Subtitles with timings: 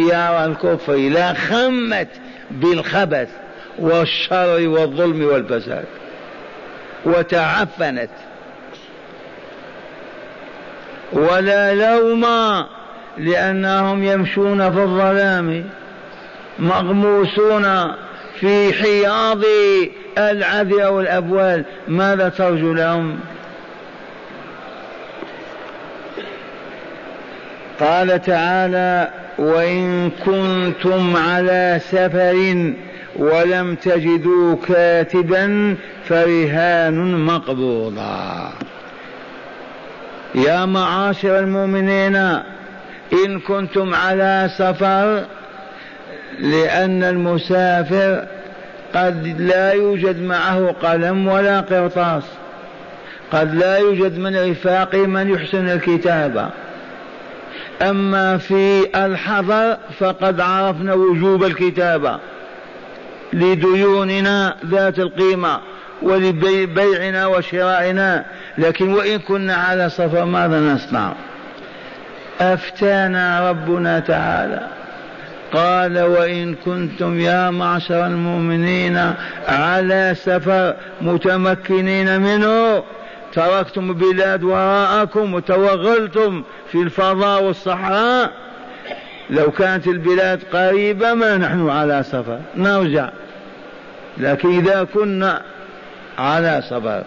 [0.00, 2.08] يرى الكفر لا خمت
[2.50, 3.28] بالخبث
[3.78, 5.84] والشر والظلم والفساد
[7.04, 8.10] وتعفنت.
[11.12, 12.26] ولا لوم
[13.18, 15.64] لأنهم يمشون في الظلام
[16.58, 17.94] مغموسون
[18.40, 19.42] في حياض
[20.18, 21.64] العذر والأبوال.
[21.88, 23.20] ماذا ترجو لهم؟
[27.80, 32.72] قال تعالى وإن كنتم على سفر
[33.16, 38.52] ولم تجدوا كاتبا فرهان مقبوضا
[40.34, 42.16] يا معاشر المؤمنين
[43.12, 45.24] إن كنتم على سفر
[46.40, 48.26] لأن المسافر
[48.94, 52.22] قد لا يوجد معه قلم ولا قرطاس
[53.32, 56.48] قد لا يوجد من رفاقه من يحسن الكتابة.
[57.82, 62.18] أما في الحضر فقد عرفنا وجوب الكتابة
[63.32, 65.60] لديوننا ذات القيمة
[66.02, 68.24] ولبيعنا وشرائنا
[68.58, 71.12] لكن وإن كنا على سفر ماذا نصنع؟
[72.40, 74.66] أفتانا ربنا تعالى.
[75.52, 79.14] قال وإن كنتم يا معشر المؤمنين
[79.48, 82.82] على سفر متمكنين منه
[83.36, 86.42] تركتم بلاد وراءكم وتوغلتم
[86.72, 88.32] في الفضاء والصحراء.
[89.30, 92.40] لو كانت البلاد قريبة ما نحن على سفر.
[92.56, 93.08] نرجع.
[94.18, 95.42] لكن إذا كنا
[96.18, 97.02] على سفر.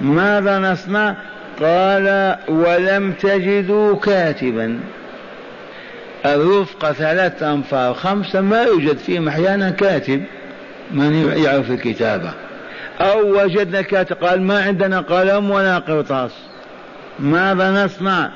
[0.00, 1.16] ماذا نصنع؟
[1.60, 4.80] قال ولم تجدوا كاتبا
[6.26, 10.24] الرفقة ثلاثة أنفار خمسة ما يوجد فيهم أحيانا كاتب
[10.90, 12.32] من يعرف الكتابة.
[13.00, 16.30] أو وجدنا كاتب قال ما عندنا قلم ولا قرطاس.
[17.18, 18.30] ماذا نصنع؟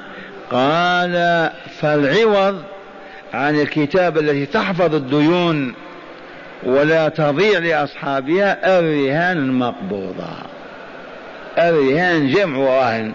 [0.51, 2.63] قال فالعوض
[3.35, 5.75] عن الكتابة التي تحفظ الديون
[6.63, 10.29] ولا تضيع لأصحابها الرهان المقبوضة
[11.59, 13.13] الرهان جمع راهن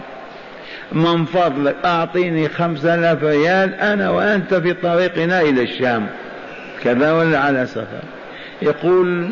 [0.91, 6.07] من فضلك أعطيني خمسة آلاف ريال أنا وأنت في طريقنا إلى الشام.
[6.83, 8.01] كذا ولا على سفر.
[8.61, 9.29] يقول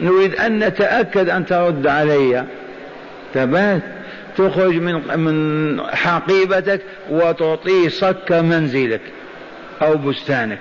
[0.00, 2.44] نريد أن نتأكد أن ترد علي.
[3.34, 3.82] تبات
[4.36, 9.00] تخرج من من حقيبتك وتعطيه صك منزلك
[9.82, 10.60] أو بستانك.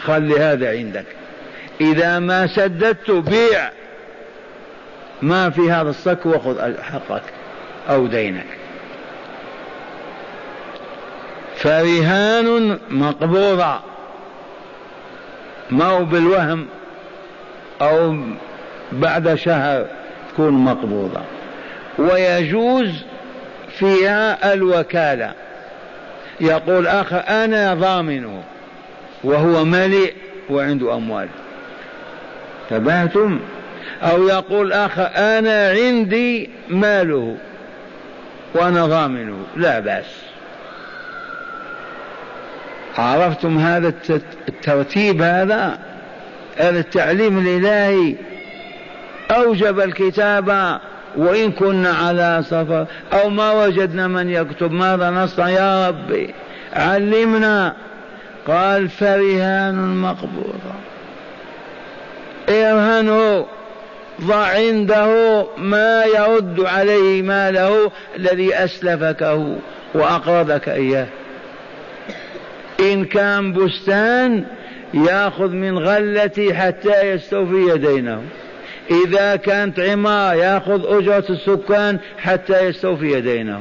[0.00, 1.06] خلي هذا عندك.
[1.80, 3.70] إذا ما سددت بيع
[5.22, 7.22] ما في هذا الصك وخذ حقك
[7.90, 8.46] أو دينك.
[11.56, 13.80] فرهان مقبوضة.
[15.70, 16.66] ما هو بالوهم
[17.82, 18.16] أو
[18.92, 19.86] بعد شهر
[20.32, 21.20] تكون مقبوضة.
[21.98, 23.04] ويجوز
[23.78, 25.32] فيها الوكالة.
[26.40, 28.42] يقول آخر أنا ضامنه
[29.24, 30.14] وهو مليء
[30.50, 31.28] وعنده أموال.
[32.70, 33.40] تبعتم؟
[34.02, 37.36] أو يقول آخر أنا عندي ماله
[38.54, 39.46] وأنا ضامنه.
[39.56, 40.04] لا بأس.
[42.98, 43.92] عرفتم هذا
[44.48, 45.78] الترتيب هذا؟
[46.56, 48.14] هذا التعليم الإلهي
[49.30, 50.78] أوجب الكتابة
[51.16, 52.86] وإن كنا على سفر.
[53.12, 54.72] أو ما وجدنا من يكتب.
[54.72, 56.34] ماذا نصنع؟ يا ربي
[56.72, 57.74] علمنا.
[58.46, 60.74] قال فرهان مقبوضة
[62.48, 63.46] ارهنه
[64.20, 69.56] ضع عنده ما يرد عليه ماله الذي أسلفكه
[69.94, 71.06] وأقرضك إياه.
[72.80, 74.44] إن كان بستان
[74.94, 78.22] يأخذ من غلتي حتى يستوفي دينه
[78.90, 83.60] إذا كانت عمارة يأخذ أجرة السكان حتى يستوفي دينه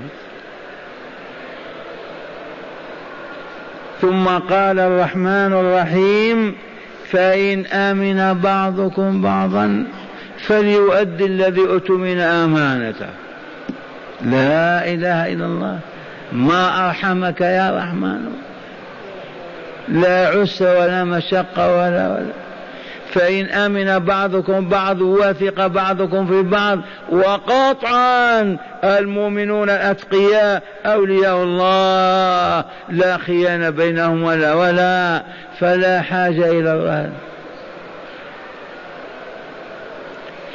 [4.02, 6.56] ثم قال الرحمن الرحيم
[7.12, 9.86] فإن آمن بعضكم بعضا
[10.38, 13.10] فليؤدي الذي أتمن أمانته.
[14.22, 15.80] لا إله إلا الله.
[16.32, 18.34] ما أرحمك يا رحمن.
[19.88, 22.47] لا عسر ولا مشقة ولا ولا.
[23.14, 33.70] فإن أمن بعضكم بعض وثق بعضكم في بعض وقطعا المؤمنون الأتقياء أولياء الله لا خيانة
[33.70, 35.24] بينهم ولا ولا
[35.60, 37.12] فلا حاجة إلى الرهن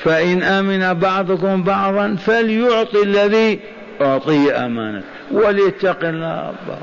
[0.04, 3.60] فإن أمن بعضكم بعضا فليعطي الذي
[4.00, 6.46] أعطي أمانة وليتق الله.
[6.48, 6.78] ربه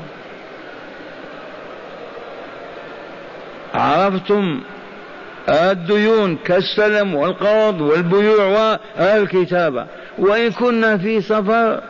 [3.74, 4.60] عرفتم؟
[5.50, 9.86] الديون كالسلم والقرض والبيوع والكتابة.
[10.18, 11.80] وإن كنا في سفر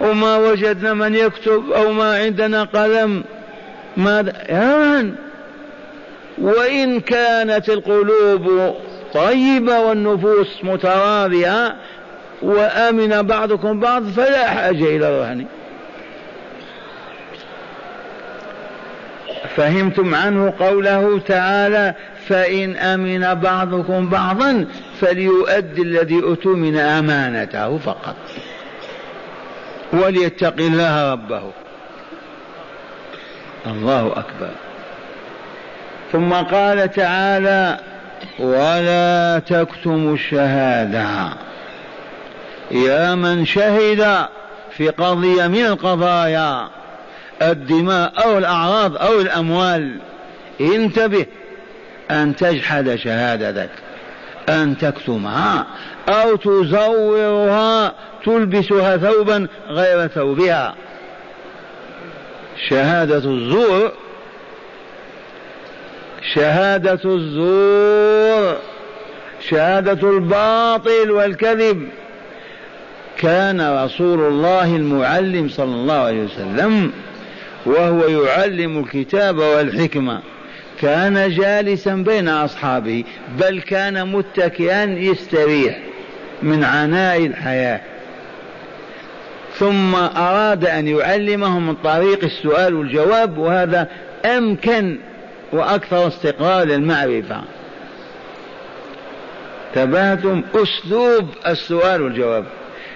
[0.00, 3.24] وما وجدنا من يكتب أو ما عندنا قلم
[3.96, 5.14] ماذا؟ يرهن
[6.38, 8.74] وإن كانت القلوب
[9.14, 11.76] طيبة والنفوس متراضية
[12.42, 15.46] وأمن بعضكم بعض فلا حاجة إلى الرهن.
[19.56, 21.94] فهمتم عنه قوله تعالى
[22.28, 24.66] فإن أمن بعضكم بعضا
[25.00, 28.16] فليؤدي الذي أتمن أمانته فقط.
[29.92, 31.42] وليتق الله ربه.
[33.66, 34.50] الله أكبر.
[36.12, 37.78] ثم قال تعالى
[38.38, 41.28] ولا تكتموا الشهادة.
[42.70, 44.26] يا من شهد
[44.70, 46.79] في قضية من القضايا.
[47.42, 49.96] الدماء أو الأعراض أو الأموال
[50.60, 51.26] انتبه
[52.10, 53.70] أن تجحد شهادتك
[54.48, 55.66] أن تكتمها
[56.08, 57.94] أو تزورها
[58.24, 60.74] تلبسها ثوبا غير ثوبها.
[62.68, 63.92] شهادة الزور
[66.34, 68.56] شهادة الزور
[69.50, 71.88] شهادة الباطل والكذب.
[73.18, 76.92] كان رسول الله المعلم صلى الله عليه وسلم
[77.66, 80.20] وهو يعلم الكتاب والحكمة.
[80.80, 83.04] كان جالسا بين أصحابه
[83.38, 85.78] بل كان متكئا يستريح
[86.42, 87.80] من عناء الحياة.
[89.58, 93.88] ثم أراد أن يعلمهم من طريق السؤال والجواب وهذا
[94.24, 94.98] أمكن
[95.52, 97.42] وأكثر استقرار للمعرفة
[99.74, 102.44] تبهتم أسلوب السؤال والجواب.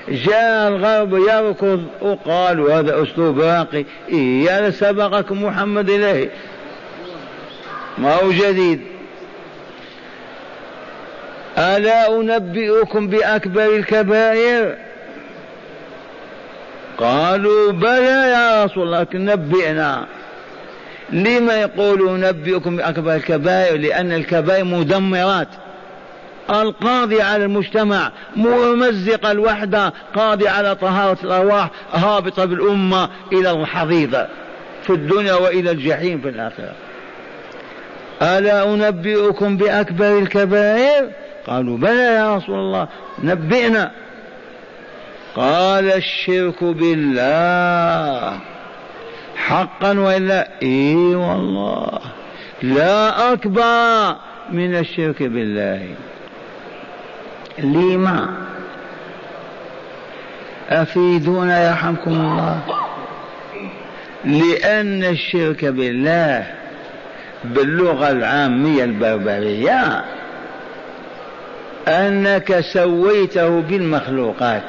[0.09, 6.31] جاء الغرب يركض وقالوا هذا أسلوب راقي إيه سبقكم محمد إليه.
[7.99, 8.81] ما هو جديد؟
[11.59, 14.77] ألا أنبئكم بأكبر الكبائر؟
[16.99, 20.07] قالوا بلى يا رسول الله لكن نبئنا.
[21.13, 25.49] لما يقول نبئكم بأكبر الكبائر؟ لأن الكبائر مدمرات.
[26.51, 34.27] القاضي على المجتمع ممزق الوحدة قاضي على طهارة الأرواح هابطة بالأمة إلى الحضيض
[34.83, 36.73] في الدنيا وإلى الجحيم في الآخرة.
[38.23, 41.11] ألا أنبئكم بأكبر الكبائر؟
[41.47, 42.89] قالوا بلى يا رسول الله
[43.23, 43.91] نبئنا.
[45.37, 48.39] قال الشرك بالله.
[49.37, 52.01] حقا وإلا؟ إي والله.
[52.63, 54.17] لا أكبر
[54.53, 55.87] من الشرك بالله.
[57.59, 58.29] لما؟
[60.71, 62.61] أفيدونا يرحمكم الله.
[64.25, 66.47] لأن الشرك بالله
[67.45, 70.05] باللغة العامية البربرية
[71.89, 74.63] أنك سويته بالمخلوقات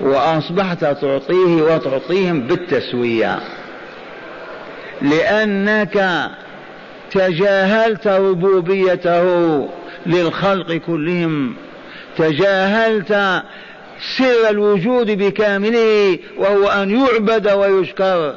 [0.00, 3.38] وأصبحت تعطيه وتعطيهم بالتسوية.
[5.02, 6.28] لأنك
[7.10, 9.68] تجاهلت ربوبيته
[10.06, 11.54] للخلق كلهم.
[12.16, 13.42] تجاهلت
[14.18, 18.34] سر الوجود بكامله وهو أن يعبد ويشكر.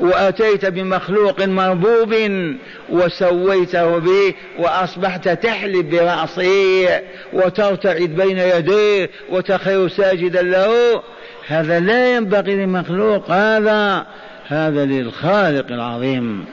[0.00, 2.14] وأتيت بمخلوق مربوب
[2.88, 7.00] وسويته به وأصبحت تحلب برأسه
[7.32, 11.02] وترتعد بين يديه وتخير ساجدا له.
[11.46, 14.06] هذا لا ينبغي لمخلوق هذا.
[14.48, 16.44] هذا للخالق العظيم.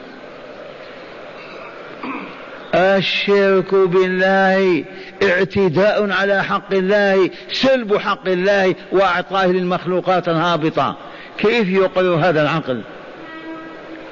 [2.76, 4.84] الشرك بالله
[5.24, 10.98] اعتداء على حق الله سلب حق الله وإعطائه للمخلوقات الهابطة.
[11.38, 12.82] كيف يقر هذا العقل؟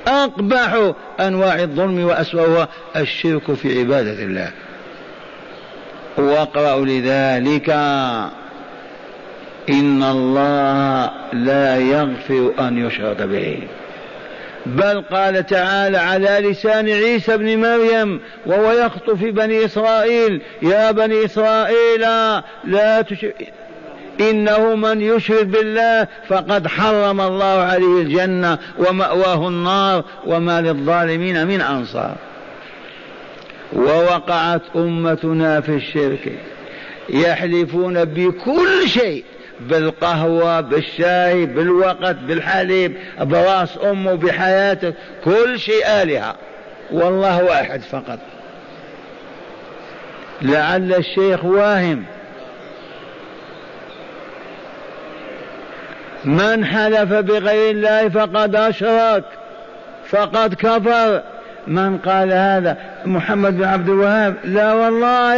[0.07, 4.51] أقبح أنواع الظلم وأسوأها الشرك في عبادة الله.
[6.17, 7.69] واقرأوا لذلك
[9.69, 13.67] إن الله لا يغفر أن يشرك به.
[14.65, 21.25] بل قال تعالى على لسان عيسى بن مريم وهو يخطب في بني إسرائيل يا بني
[21.25, 22.01] إسرائيل
[22.63, 23.53] لا تشرك
[24.19, 32.15] إنه من يشرك بالله فقد حرم الله عليه الجنة ومأواه النار وما للظالمين من أنصار.
[33.73, 36.39] ووقعت أمتنا في الشرك
[37.09, 39.23] يحلفون بكل شيء
[39.69, 44.93] بالقهوة بالشاي بالوقت بالحليب براس أمه بحياته
[45.25, 46.35] كل شيء آلهة.
[46.91, 48.19] والله واحد فقط.
[50.41, 52.03] لعل الشيخ واهم.
[56.25, 59.23] من حلف بغير الله فقد أشرك
[60.05, 61.21] فقد كفر.
[61.67, 64.35] من قال هذا؟ محمد بن عبد الوهاب.
[64.43, 65.37] لا والله.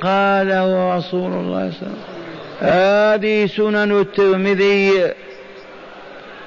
[0.00, 2.19] قاله رسول الله صلى الله عليه وسلم.
[2.60, 5.12] هذه سنن الترمذي.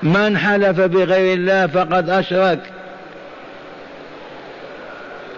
[0.03, 2.59] من حلف بغير الله فقد أشرك.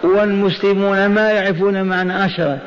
[0.03, 2.59] والمسلمون ما يعرفون معنى أشرك.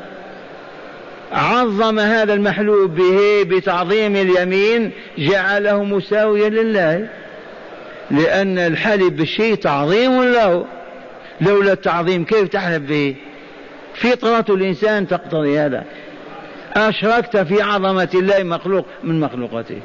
[1.31, 7.07] عظم هذا المحلوب به بتعظيم اليمين جعله مساويا لله.
[8.11, 10.65] لأن الحلف بالشيء تعظيم له.
[11.41, 13.15] لولا التعظيم كيف تحلف به؟
[13.95, 15.83] فطرة الإنسان تقتضي هذا.
[16.73, 19.81] أشركت في عظمة الله مخلوق من مخلوقاته.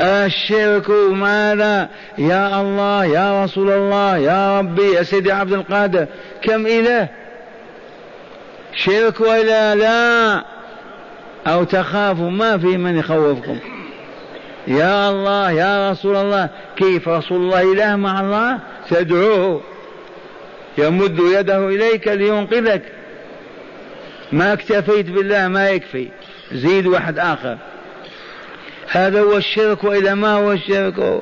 [0.00, 1.88] الشرك ماذا؟
[2.18, 6.06] يا الله يا رسول الله يا ربي يا سيدي عبد القادر
[6.42, 7.08] كم إله؟
[8.74, 10.44] شرك ولا لا؟
[11.46, 13.58] أو تخافوا ما في من يخوفكم.
[14.66, 18.58] يا الله يا رسول الله كيف رسول الله إله مع الله؟
[18.90, 19.60] تدعوه.
[20.78, 22.82] يمد يده إليك لينقذك.
[24.32, 26.08] ما اكتفيت بالله ما يكفي.
[26.52, 27.58] زيد واحد آخر.
[28.90, 31.20] هذا هو الشرك وإذا ما هو الشرك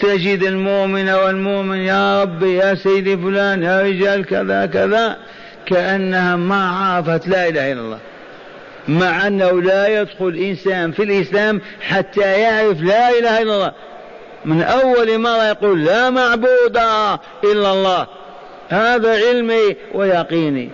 [0.00, 5.16] تجد المؤمن والمؤمن يا ربي يا سيدي فلان يا رجال كذا كذا
[5.66, 7.98] كأنها ما عرفت لا إله إلا الله.
[8.88, 13.72] مع أنه لا يدخل إنسان في الإسلام حتى يعرف لا إله إلا الله.
[14.44, 16.76] من أول مرة يقول لا معبود
[17.44, 18.06] إلا الله.
[18.68, 20.70] هذا علمي ويقيني.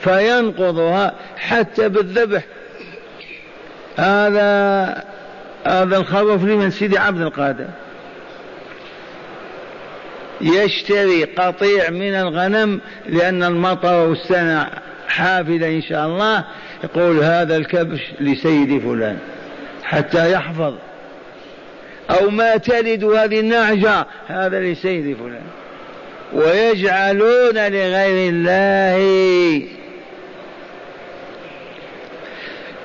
[0.00, 2.42] فينقضها حتى بالذبح.
[3.96, 5.04] هذا
[5.64, 7.66] هذا الخروف لمن سيدي عبد القادر.
[10.40, 14.66] يشتري قطيع من الغنم لأن المطر والسنة
[15.08, 16.44] حافلة إن شاء الله
[16.84, 19.18] يقول هذا الكبش لسيدي فلان
[19.82, 20.74] حتى يحفظ.
[22.10, 25.42] أو ما تلد هذه النعجة هذا لسيدي فلان.
[26.32, 29.62] ويجعلون لغير الله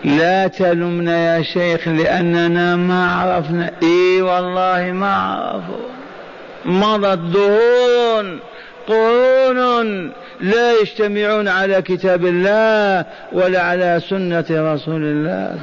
[0.03, 3.71] لا تلمنا يا شيخ لأننا ما عرفنا.
[3.83, 5.87] إي والله ما عرفوا.
[6.65, 8.39] مضت دهور
[8.87, 15.57] قرون لا يجتمعون على كتاب الله ولا على سنة رسول الله.